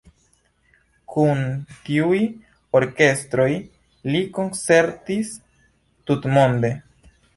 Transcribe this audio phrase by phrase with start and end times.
[1.15, 1.41] Kun
[1.89, 2.21] tiuj
[2.79, 3.49] orkestroj
[4.15, 5.33] li koncertis
[6.09, 6.73] tutmonde.